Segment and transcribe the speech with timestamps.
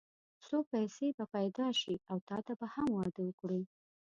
[0.45, 3.61] څو پيسې به پيدا شي او تاته به هم واده وکړو.